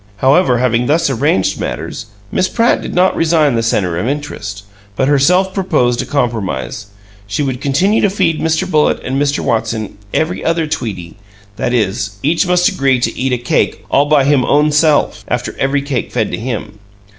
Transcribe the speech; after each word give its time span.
However, 0.17 0.57
having 0.57 0.87
thus 0.87 1.11
arranged 1.11 1.59
matters, 1.59 2.07
Miss 2.31 2.49
Pratt 2.49 2.81
did 2.81 2.95
not 2.95 3.15
resign 3.15 3.53
the 3.53 3.61
center 3.61 3.99
of 3.99 4.07
interest, 4.07 4.63
but 4.95 5.07
herself 5.07 5.53
proposed 5.53 6.01
a 6.01 6.07
compromise: 6.07 6.87
she 7.27 7.43
would 7.43 7.61
continue 7.61 8.01
to 8.01 8.09
feed 8.09 8.41
Mr. 8.41 8.67
Bullitt 8.67 8.99
and 9.03 9.21
Mr. 9.21 9.41
Watson 9.41 9.99
"every 10.11 10.43
other 10.43 10.65
tweetie" 10.65 11.17
that 11.57 11.71
is, 11.71 12.17
each 12.23 12.47
must 12.47 12.67
agree 12.67 12.99
to 12.99 13.15
eat 13.15 13.31
a 13.31 13.37
cake 13.37 13.85
"all 13.91 14.07
by 14.07 14.23
him 14.23 14.43
own 14.43 14.71
self," 14.71 15.23
after 15.27 15.55
every 15.59 15.83
cake 15.83 16.11
fed 16.11 16.31
to 16.31 16.37
him. 16.39 16.79